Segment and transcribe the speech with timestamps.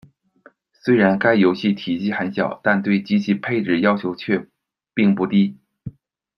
[0.73, 4.47] 虽然该游戏体积很小，但对机器配置要求却
[4.95, 5.59] 并不低。